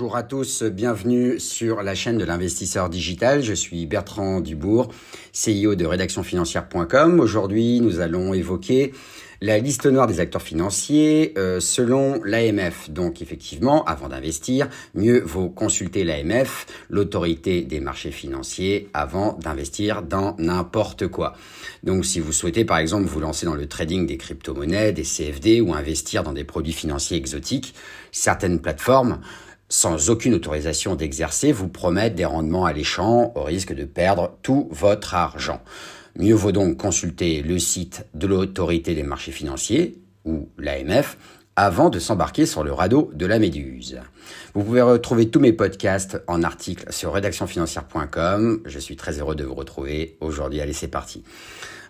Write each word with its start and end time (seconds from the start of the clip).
Bonjour 0.00 0.16
à 0.16 0.22
tous, 0.22 0.62
bienvenue 0.62 1.38
sur 1.38 1.82
la 1.82 1.94
chaîne 1.94 2.16
de 2.16 2.24
l'investisseur 2.24 2.88
digital. 2.88 3.42
Je 3.42 3.52
suis 3.52 3.84
Bertrand 3.84 4.40
Dubourg, 4.40 4.88
CEO 5.34 5.74
de 5.74 5.84
rédactionfinancière.com. 5.84 7.20
Aujourd'hui, 7.20 7.82
nous 7.82 8.00
allons 8.00 8.32
évoquer 8.32 8.94
la 9.42 9.58
liste 9.58 9.84
noire 9.84 10.06
des 10.06 10.20
acteurs 10.20 10.40
financiers 10.40 11.34
euh, 11.36 11.60
selon 11.60 12.22
l'AMF. 12.24 12.88
Donc 12.88 13.20
effectivement, 13.20 13.84
avant 13.84 14.08
d'investir, 14.08 14.68
mieux 14.94 15.20
vaut 15.20 15.50
consulter 15.50 16.02
l'AMF, 16.04 16.66
l'autorité 16.88 17.60
des 17.60 17.80
marchés 17.80 18.10
financiers, 18.10 18.88
avant 18.94 19.34
d'investir 19.34 20.00
dans 20.00 20.34
n'importe 20.38 21.08
quoi. 21.08 21.34
Donc 21.82 22.06
si 22.06 22.20
vous 22.20 22.32
souhaitez 22.32 22.64
par 22.64 22.78
exemple 22.78 23.04
vous 23.04 23.20
lancer 23.20 23.44
dans 23.44 23.54
le 23.54 23.66
trading 23.66 24.06
des 24.06 24.16
crypto-monnaies, 24.16 24.92
des 24.92 25.04
CFD 25.04 25.60
ou 25.60 25.74
investir 25.74 26.22
dans 26.22 26.32
des 26.32 26.44
produits 26.44 26.72
financiers 26.72 27.18
exotiques, 27.18 27.74
certaines 28.12 28.60
plateformes 28.60 29.20
sans 29.70 30.10
aucune 30.10 30.34
autorisation 30.34 30.96
d'exercer, 30.96 31.52
vous 31.52 31.68
promettent 31.68 32.16
des 32.16 32.26
rendements 32.26 32.66
alléchants 32.66 33.32
au 33.36 33.44
risque 33.44 33.72
de 33.72 33.84
perdre 33.84 34.36
tout 34.42 34.68
votre 34.70 35.14
argent. 35.14 35.62
Mieux 36.16 36.34
vaut 36.34 36.52
donc 36.52 36.76
consulter 36.76 37.40
le 37.40 37.58
site 37.58 38.04
de 38.12 38.26
l'autorité 38.26 38.94
des 38.94 39.04
marchés 39.04 39.32
financiers, 39.32 39.96
ou 40.24 40.48
l'AMF, 40.58 41.16
avant 41.56 41.88
de 41.88 41.98
s'embarquer 41.98 42.46
sur 42.46 42.64
le 42.64 42.72
radeau 42.72 43.10
de 43.14 43.26
la 43.26 43.38
méduse. 43.38 44.00
Vous 44.54 44.64
pouvez 44.64 44.82
retrouver 44.82 45.30
tous 45.30 45.40
mes 45.40 45.52
podcasts 45.52 46.20
en 46.26 46.42
article 46.42 46.92
sur 46.92 47.12
rédactionfinancière.com. 47.12 48.62
Je 48.64 48.78
suis 48.78 48.96
très 48.96 49.20
heureux 49.20 49.36
de 49.36 49.44
vous 49.44 49.54
retrouver 49.54 50.16
aujourd'hui. 50.20 50.60
Allez, 50.60 50.72
c'est 50.72 50.88
parti. 50.88 51.22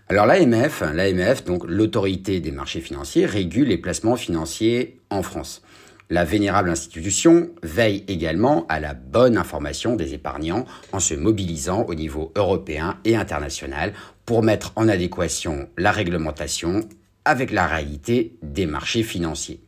Alors 0.09 0.27
l'AMF, 0.27 0.83
l'AMF, 0.93 1.45
donc 1.45 1.65
l'autorité 1.67 2.41
des 2.41 2.51
marchés 2.51 2.81
financiers, 2.81 3.27
régule 3.27 3.69
les 3.69 3.79
placements 3.79 4.17
financiers 4.17 4.99
en 5.09 5.23
France. 5.23 5.63
La 6.11 6.25
vénérable 6.25 6.71
institution 6.71 7.51
veille 7.63 8.05
également 8.09 8.67
à 8.69 8.81
la 8.81 8.95
bonne 8.95 9.39
information 9.39 9.95
des 9.95 10.13
épargnants 10.13 10.67
en 10.93 10.99
se 10.99 11.15
mobilisant 11.15 11.85
au 11.85 11.95
niveau 11.95 12.33
européen 12.35 12.99
et 13.05 13.15
international 13.15 13.93
pour 14.27 14.43
mettre 14.43 14.73
en 14.75 14.89
adéquation 14.89 15.69
la 15.79 15.93
réglementation 15.93 16.81
avec 17.25 17.53
la 17.53 17.69
réalité 17.69 18.37
des 18.43 18.67
marchés 18.67 19.05
financiers. 19.05 19.61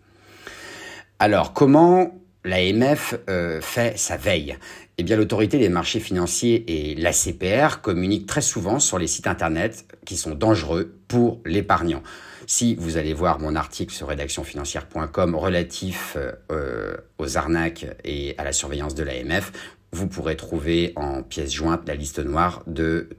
Alors 1.20 1.52
comment 1.52 2.21
l'AMF 2.44 3.14
euh, 3.28 3.60
fait 3.60 3.98
sa 3.98 4.16
veille 4.16 4.56
Eh 4.98 5.02
bien 5.02 5.16
l'autorité 5.16 5.58
des 5.58 5.68
marchés 5.68 6.00
financiers 6.00 6.64
et 6.66 6.94
l'ACPR 6.94 7.80
communiquent 7.80 8.26
très 8.26 8.40
souvent 8.40 8.78
sur 8.78 8.98
les 8.98 9.06
sites 9.06 9.26
internet 9.26 9.86
qui 10.04 10.16
sont 10.16 10.34
dangereux 10.34 10.94
pour 11.08 11.40
l'épargnant. 11.44 12.02
Si 12.46 12.74
vous 12.74 12.96
allez 12.96 13.14
voir 13.14 13.38
mon 13.38 13.54
article 13.54 13.94
sur 13.94 14.08
rédactionfinancière.com 14.08 15.34
relatif 15.36 16.16
euh, 16.50 16.96
aux 17.18 17.36
arnaques 17.36 17.86
et 18.04 18.34
à 18.38 18.44
la 18.44 18.52
surveillance 18.52 18.94
de 18.94 19.04
l'AMF, 19.04 19.52
vous 19.92 20.08
pourrez 20.08 20.36
trouver 20.36 20.92
en 20.96 21.22
pièce 21.22 21.52
jointe 21.52 21.86
la 21.86 21.94
liste 21.94 22.18
noire 22.18 22.62
de 22.66 23.10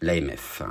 l'AMF. 0.00 0.62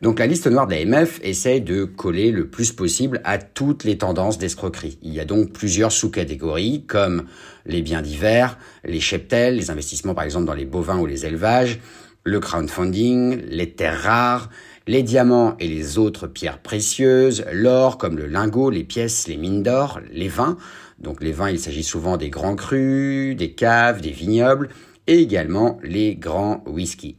Donc 0.00 0.20
la 0.20 0.28
liste 0.28 0.46
noire 0.46 0.68
de 0.68 0.74
l'AMF 0.74 1.18
essaie 1.24 1.58
de 1.58 1.84
coller 1.84 2.30
le 2.30 2.48
plus 2.48 2.70
possible 2.70 3.20
à 3.24 3.38
toutes 3.38 3.82
les 3.82 3.98
tendances 3.98 4.38
d'escroquerie. 4.38 4.96
Il 5.02 5.12
y 5.12 5.18
a 5.18 5.24
donc 5.24 5.52
plusieurs 5.52 5.90
sous-catégories 5.90 6.84
comme 6.86 7.24
les 7.66 7.82
biens 7.82 8.02
divers, 8.02 8.58
les 8.84 9.00
cheptels, 9.00 9.56
les 9.56 9.70
investissements 9.70 10.14
par 10.14 10.22
exemple 10.22 10.46
dans 10.46 10.54
les 10.54 10.66
bovins 10.66 10.98
ou 10.98 11.06
les 11.06 11.26
élevages, 11.26 11.80
le 12.22 12.38
crowdfunding, 12.38 13.42
les 13.48 13.72
terres 13.72 14.00
rares, 14.02 14.50
les 14.86 15.02
diamants 15.02 15.56
et 15.58 15.66
les 15.66 15.98
autres 15.98 16.28
pierres 16.28 16.60
précieuses, 16.60 17.44
l'or 17.50 17.98
comme 17.98 18.18
le 18.18 18.26
lingot, 18.26 18.70
les 18.70 18.84
pièces, 18.84 19.26
les 19.26 19.36
mines 19.36 19.64
d'or, 19.64 19.98
les 20.12 20.28
vins. 20.28 20.56
Donc 21.00 21.22
les 21.22 21.32
vins, 21.32 21.50
il 21.50 21.58
s'agit 21.58 21.82
souvent 21.82 22.16
des 22.16 22.30
grands 22.30 22.56
crus, 22.56 23.34
des 23.34 23.52
caves, 23.52 24.00
des 24.00 24.12
vignobles 24.12 24.68
et 25.08 25.18
également 25.18 25.80
les 25.82 26.14
grands 26.14 26.62
whisky. 26.66 27.16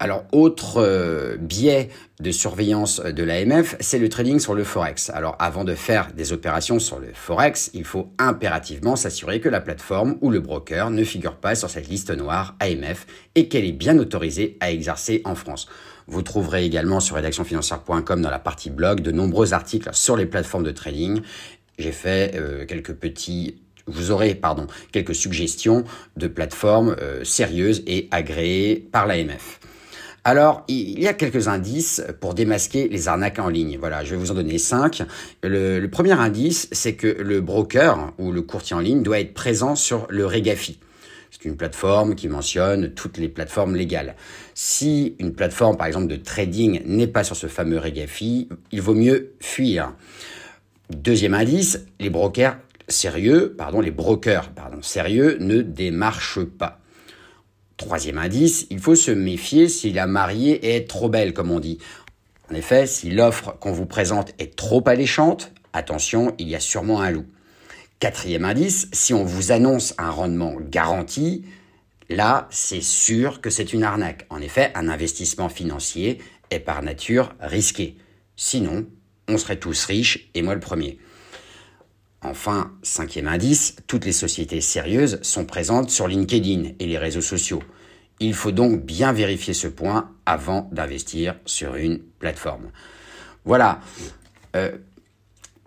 Alors, 0.00 0.24
autre 0.30 0.80
euh, 0.80 1.36
biais 1.36 1.88
de 2.20 2.30
surveillance 2.30 3.00
de 3.00 3.24
l'AMF, 3.24 3.74
c'est 3.80 3.98
le 3.98 4.08
trading 4.08 4.38
sur 4.38 4.54
le 4.54 4.62
Forex. 4.62 5.10
Alors, 5.10 5.34
avant 5.40 5.64
de 5.64 5.74
faire 5.74 6.12
des 6.14 6.32
opérations 6.32 6.78
sur 6.78 7.00
le 7.00 7.08
Forex, 7.12 7.70
il 7.74 7.84
faut 7.84 8.08
impérativement 8.16 8.94
s'assurer 8.94 9.40
que 9.40 9.48
la 9.48 9.60
plateforme 9.60 10.16
ou 10.20 10.30
le 10.30 10.38
broker 10.38 10.90
ne 10.90 11.02
figure 11.02 11.34
pas 11.34 11.56
sur 11.56 11.68
cette 11.68 11.88
liste 11.88 12.12
noire 12.12 12.54
AMF 12.60 13.06
et 13.34 13.48
qu'elle 13.48 13.64
est 13.64 13.72
bien 13.72 13.98
autorisée 13.98 14.56
à 14.60 14.70
exercer 14.70 15.20
en 15.24 15.34
France. 15.34 15.66
Vous 16.06 16.22
trouverez 16.22 16.64
également 16.64 17.00
sur 17.00 17.16
rédactionfinancière.com 17.16 18.22
dans 18.22 18.30
la 18.30 18.38
partie 18.38 18.70
blog 18.70 19.00
de 19.00 19.10
nombreux 19.10 19.52
articles 19.52 19.90
sur 19.92 20.16
les 20.16 20.26
plateformes 20.26 20.64
de 20.64 20.70
trading. 20.70 21.22
J'ai 21.76 21.92
fait 21.92 22.36
euh, 22.36 22.66
quelques 22.66 22.94
petits 22.94 23.56
vous 23.88 24.10
aurez 24.10 24.34
pardon, 24.34 24.66
quelques 24.92 25.14
suggestions 25.14 25.82
de 26.18 26.28
plateformes 26.28 26.94
euh, 27.00 27.24
sérieuses 27.24 27.82
et 27.86 28.06
agréées 28.10 28.76
par 28.76 29.06
l'AMF. 29.06 29.58
Alors, 30.24 30.64
il 30.68 31.00
y 31.00 31.06
a 31.06 31.14
quelques 31.14 31.48
indices 31.48 32.02
pour 32.20 32.34
démasquer 32.34 32.88
les 32.88 33.08
arnaques 33.08 33.38
en 33.38 33.48
ligne. 33.48 33.78
Voilà, 33.78 34.04
je 34.04 34.10
vais 34.10 34.16
vous 34.16 34.30
en 34.30 34.34
donner 34.34 34.58
cinq. 34.58 35.02
Le, 35.42 35.86
premier 35.86 36.12
indice, 36.12 36.68
c'est 36.72 36.94
que 36.94 37.06
le 37.06 37.40
broker 37.40 38.12
ou 38.18 38.32
le 38.32 38.42
courtier 38.42 38.76
en 38.76 38.80
ligne 38.80 39.02
doit 39.02 39.20
être 39.20 39.32
présent 39.32 39.74
sur 39.74 40.06
le 40.10 40.26
Regafi. 40.26 40.78
C'est 41.30 41.44
une 41.44 41.56
plateforme 41.56 42.14
qui 42.14 42.28
mentionne 42.28 42.90
toutes 42.94 43.18
les 43.18 43.28
plateformes 43.28 43.76
légales. 43.76 44.16
Si 44.54 45.14
une 45.18 45.32
plateforme, 45.32 45.76
par 45.76 45.86
exemple, 45.86 46.08
de 46.08 46.16
trading 46.16 46.82
n'est 46.84 47.06
pas 47.06 47.24
sur 47.24 47.36
ce 47.36 47.46
fameux 47.46 47.78
Regafi, 47.78 48.48
il 48.72 48.82
vaut 48.82 48.94
mieux 48.94 49.32
fuir. 49.40 49.94
Deuxième 50.90 51.34
indice, 51.34 51.84
les 52.00 52.10
brokers 52.10 52.56
sérieux, 52.88 53.54
pardon, 53.56 53.80
les 53.80 53.90
brokers, 53.90 54.50
pardon, 54.50 54.82
sérieux 54.82 55.36
ne 55.40 55.60
démarchent 55.60 56.44
pas. 56.44 56.80
Troisième 57.88 58.18
indice, 58.18 58.66
il 58.68 58.80
faut 58.80 58.94
se 58.94 59.10
méfier 59.10 59.70
si 59.70 59.94
la 59.94 60.06
mariée 60.06 60.74
est 60.74 60.86
trop 60.86 61.08
belle, 61.08 61.32
comme 61.32 61.50
on 61.50 61.58
dit. 61.58 61.78
En 62.50 62.54
effet, 62.54 62.86
si 62.86 63.08
l'offre 63.08 63.56
qu'on 63.60 63.72
vous 63.72 63.86
présente 63.86 64.34
est 64.38 64.54
trop 64.56 64.86
alléchante, 64.86 65.52
attention, 65.72 66.34
il 66.36 66.50
y 66.50 66.54
a 66.54 66.60
sûrement 66.60 67.00
un 67.00 67.10
loup. 67.10 67.24
Quatrième 67.98 68.44
indice, 68.44 68.88
si 68.92 69.14
on 69.14 69.24
vous 69.24 69.52
annonce 69.52 69.94
un 69.96 70.10
rendement 70.10 70.56
garanti, 70.60 71.46
là, 72.10 72.46
c'est 72.50 72.82
sûr 72.82 73.40
que 73.40 73.48
c'est 73.48 73.72
une 73.72 73.84
arnaque. 73.84 74.26
En 74.28 74.42
effet, 74.42 74.70
un 74.74 74.90
investissement 74.90 75.48
financier 75.48 76.18
est 76.50 76.60
par 76.60 76.82
nature 76.82 77.34
risqué. 77.40 77.96
Sinon, 78.36 78.84
on 79.28 79.38
serait 79.38 79.60
tous 79.60 79.86
riches, 79.86 80.28
et 80.34 80.42
moi 80.42 80.52
le 80.52 80.60
premier. 80.60 80.98
Enfin, 82.20 82.70
cinquième 82.82 83.28
indice, 83.28 83.76
toutes 83.86 84.04
les 84.04 84.12
sociétés 84.12 84.60
sérieuses 84.60 85.20
sont 85.22 85.46
présentes 85.46 85.88
sur 85.88 86.06
LinkedIn 86.06 86.72
et 86.78 86.86
les 86.86 86.98
réseaux 86.98 87.22
sociaux. 87.22 87.62
Il 88.20 88.34
faut 88.34 88.52
donc 88.52 88.84
bien 88.84 89.12
vérifier 89.12 89.54
ce 89.54 89.68
point 89.68 90.10
avant 90.26 90.68
d'investir 90.72 91.36
sur 91.44 91.76
une 91.76 91.98
plateforme. 91.98 92.70
Voilà. 93.44 93.80
Euh, 94.56 94.76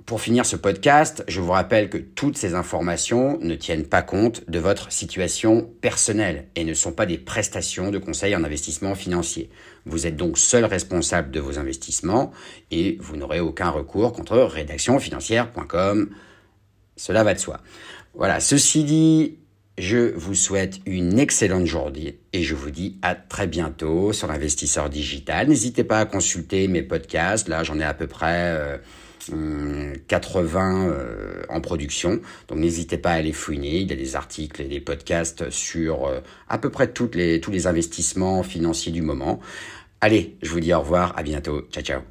pour 0.06 0.20
finir 0.20 0.46
ce 0.46 0.58
podcast, 0.58 1.24
je 1.30 1.40
vous 1.40 1.52
rappelle 1.52 1.90
que 1.90 1.98
toutes 1.98 2.38
ces 2.38 2.54
informations 2.54 3.38
ne 3.40 3.56
tiennent 3.56 3.86
pas 3.86 4.02
compte 4.02 4.50
de 4.50 4.60
votre 4.60 4.92
situation 4.92 5.70
personnelle 5.80 6.48
et 6.56 6.66
ne 6.66 6.74
sont 6.74 6.92
pas 6.92 7.06
des 7.06 7.18
prestations 7.18 7.92
de 7.92 7.98
conseil 7.98 8.36
en 8.36 8.44
investissement 8.44 8.94
financier. 8.94 9.50
Vous 9.86 10.08
êtes 10.08 10.18
donc 10.18 10.38
seul 10.38 10.66
responsable 10.66 11.32
de 11.32 11.40
vos 11.40 11.60
investissements 11.60 12.32
et 12.72 12.98
vous 13.00 13.16
n'aurez 13.16 13.40
aucun 13.40 13.70
recours 13.70 14.12
contre 14.12 14.38
rédactionfinancière.com. 14.38 16.10
Cela 16.98 17.24
va 17.24 17.34
de 17.34 17.40
soi. 17.40 17.62
Voilà, 18.14 18.42
ceci 18.42 18.84
dit, 18.84 19.38
je 19.78 20.14
vous 20.16 20.36
souhaite 20.36 20.80
une 20.86 21.18
excellente 21.18 21.66
journée 21.66 22.20
et 22.34 22.44
je 22.44 22.56
vous 22.56 22.72
dis 22.72 22.98
à 23.02 23.16
très 23.16 23.48
bientôt 23.48 24.14
sur 24.14 24.28
l'investisseur 24.28 24.90
digital. 24.90 25.48
N'hésitez 25.48 25.84
pas 25.84 26.00
à 26.00 26.06
consulter 26.06 26.68
mes 26.68 26.84
podcasts. 26.84 27.48
Là, 27.48 27.64
j'en 27.64 27.80
ai 27.80 27.84
à 27.84 27.94
peu 27.94 28.08
près 28.08 28.80
80 30.08 30.88
euh, 30.88 30.92
euh, 30.92 31.44
en 31.50 31.62
production. 31.62 32.20
Donc 32.48 32.60
n'hésitez 32.60 32.98
pas 32.98 33.12
à 33.12 33.22
les 33.22 33.34
fouiner. 33.34 33.80
Il 33.80 33.90
y 33.90 33.94
a 33.94 33.96
des 33.96 34.16
articles 34.16 34.62
et 34.62 34.68
des 34.68 34.82
podcasts 34.82 35.50
sur 35.50 36.06
euh, 36.06 36.20
à 36.50 36.58
peu 36.58 36.70
près 36.70 36.92
tous 36.92 37.10
les 37.16 37.68
investissements 37.68 38.44
financiers 38.44 38.92
du 38.92 39.02
moment. 39.02 39.40
Allez, 40.02 40.36
je 40.42 40.50
vous 40.50 40.60
dis 40.60 40.74
au 40.74 40.80
revoir, 40.80 41.18
à 41.18 41.24
bientôt. 41.24 41.62
Ciao 41.72 41.84
ciao. 41.84 42.02